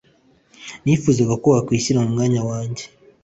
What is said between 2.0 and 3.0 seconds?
mu mwanya wanjye